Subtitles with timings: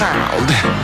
[0.00, 0.79] sound.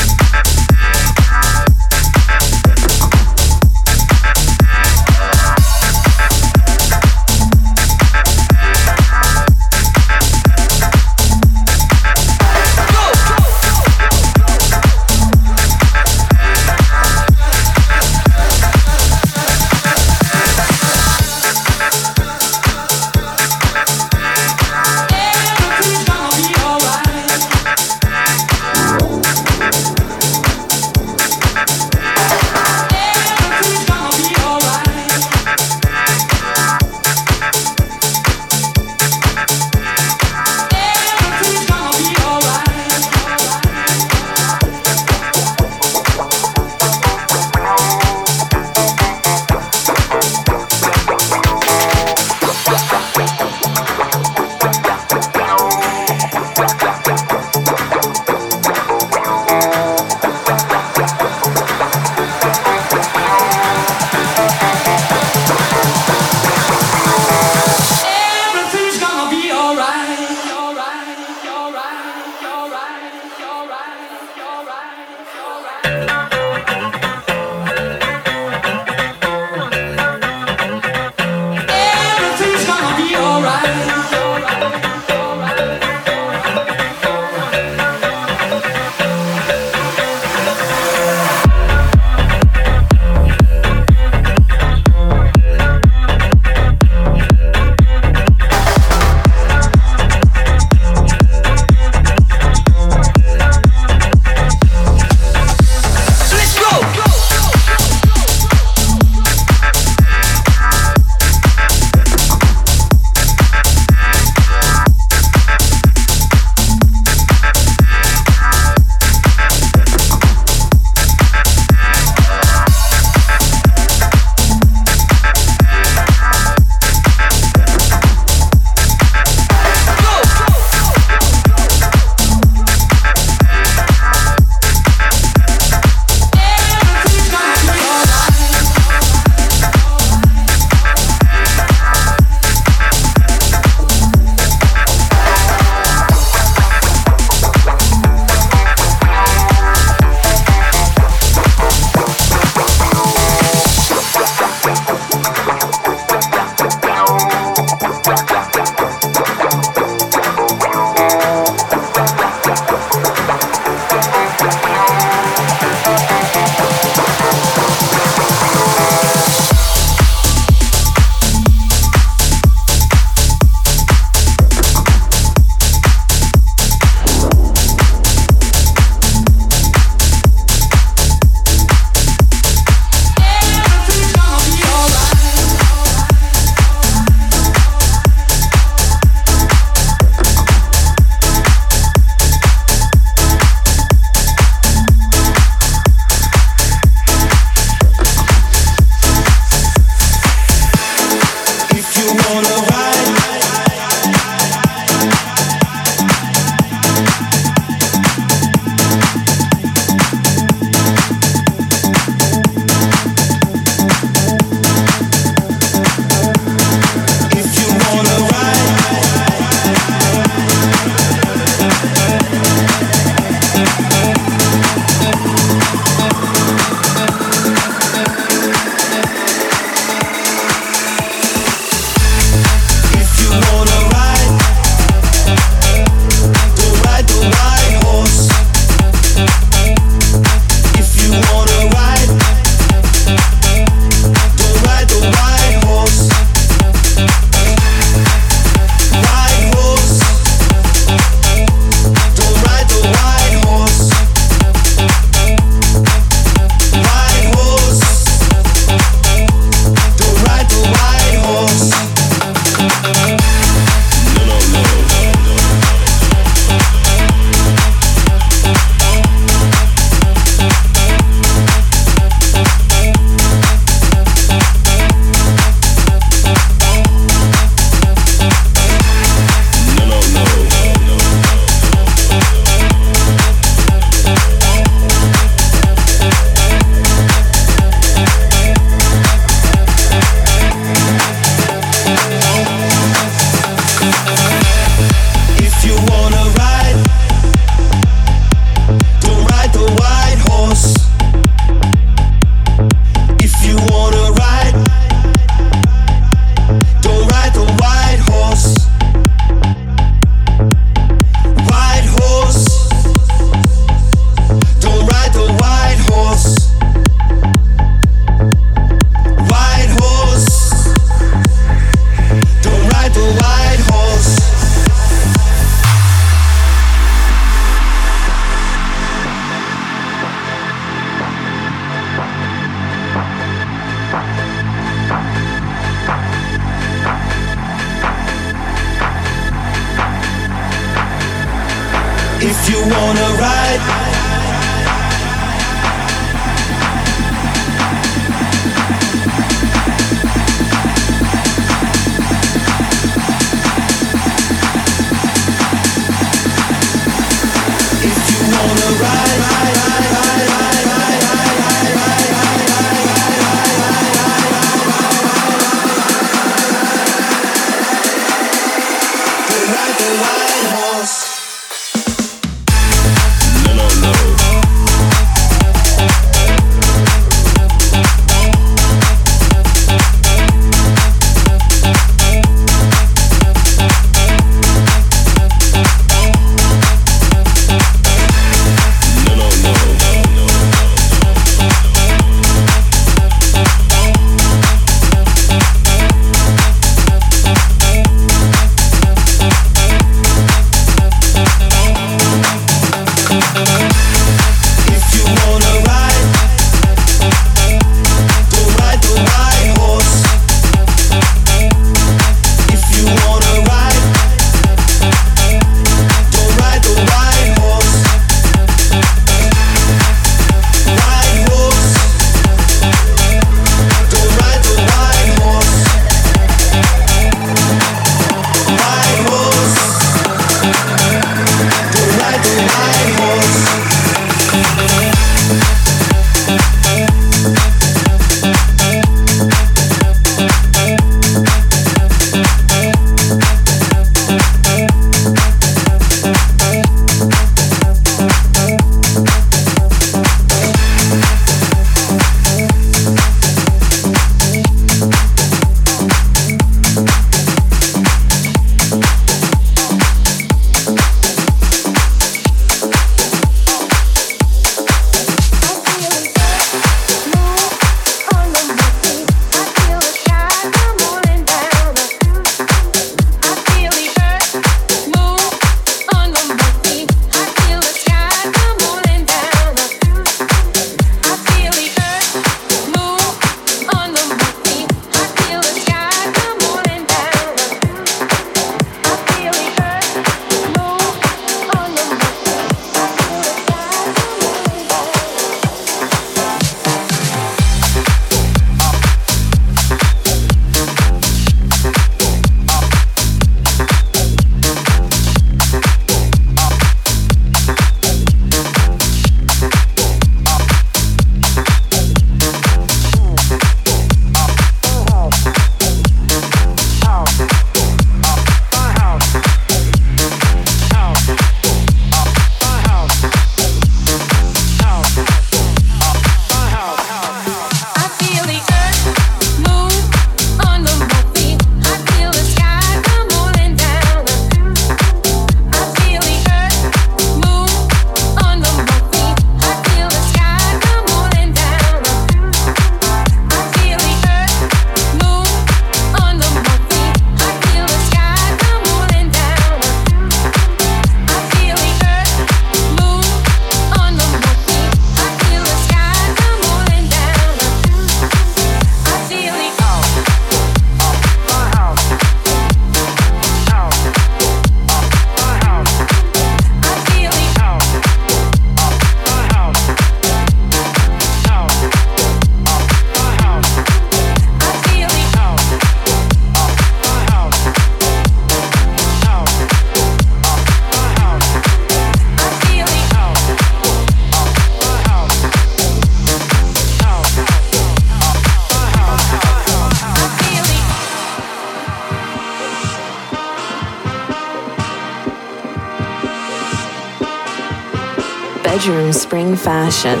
[599.14, 600.00] spring fashion.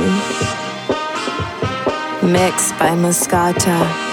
[2.32, 4.03] Mixed by Mascata.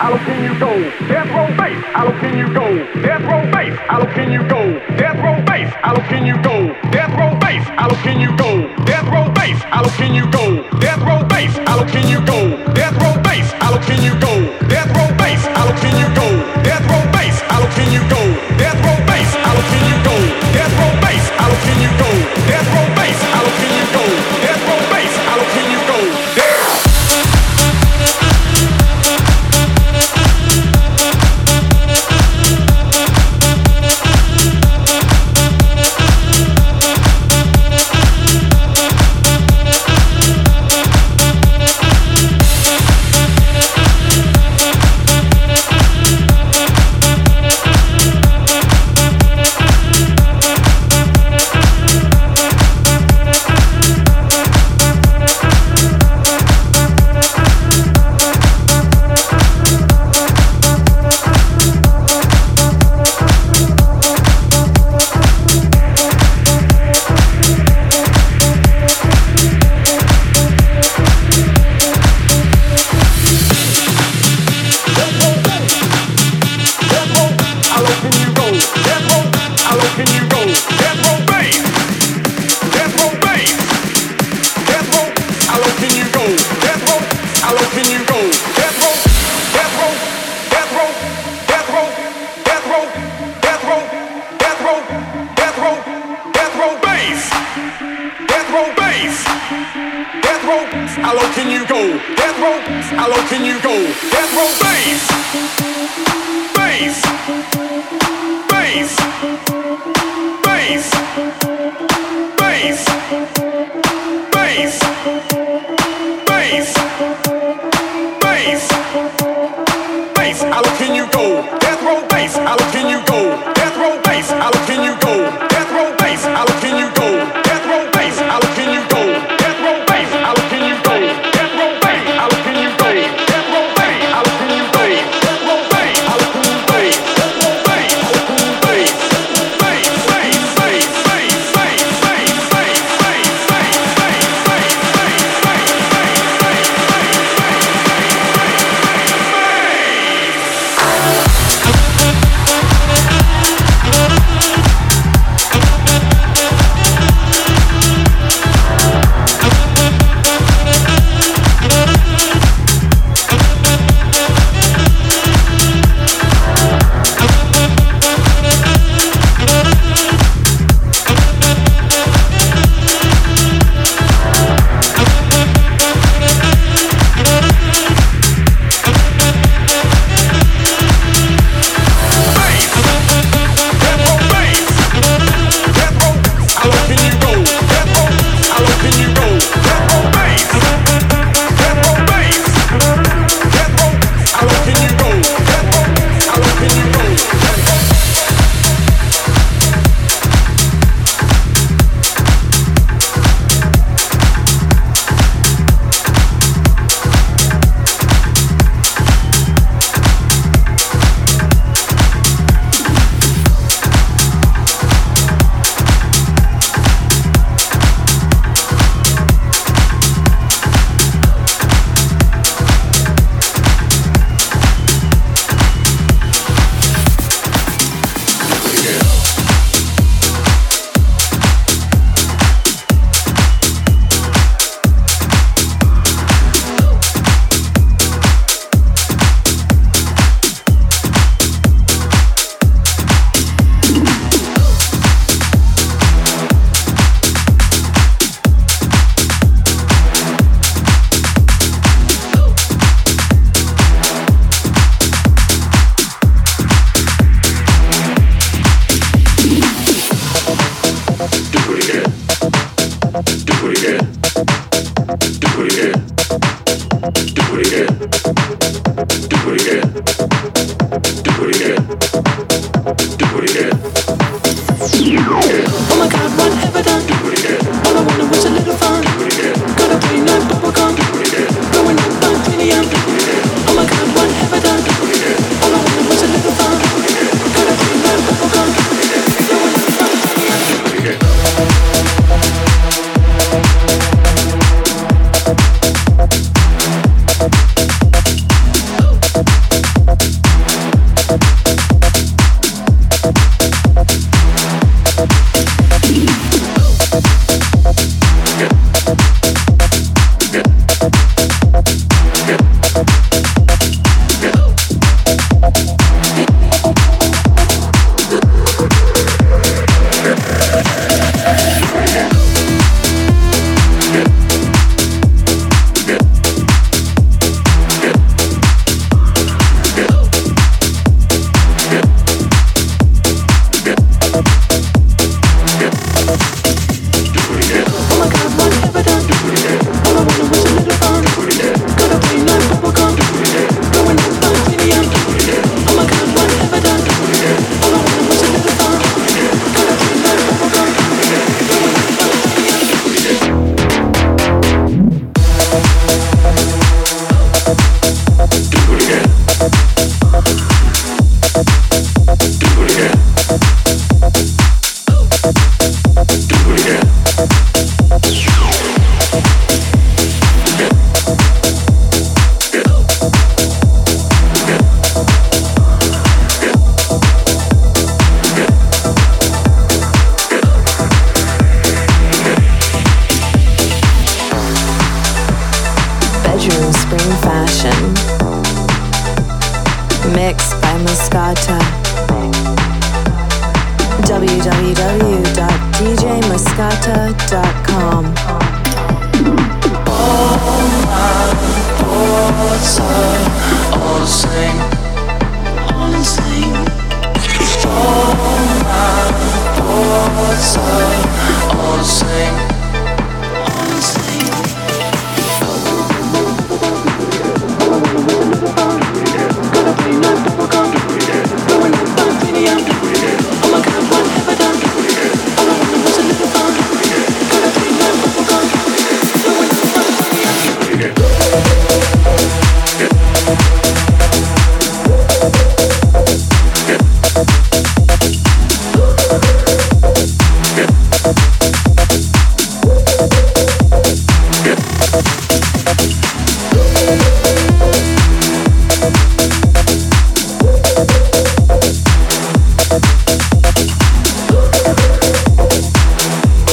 [0.00, 0.72] How can you go?
[1.08, 1.84] Death row base.
[1.92, 2.68] How can you go?
[3.02, 3.76] Death row base.
[3.86, 4.62] How can you go?
[4.96, 5.70] Death row base.
[5.84, 6.72] How can you go?
[6.90, 7.66] Death row base.
[7.76, 8.66] How can you go?
[8.86, 9.60] Death row base.
[9.68, 10.39] How can you go?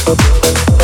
[0.07, 0.76] Thank.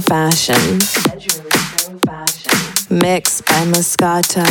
[0.00, 0.78] Fashion.
[2.90, 4.44] Mixed by Mascata.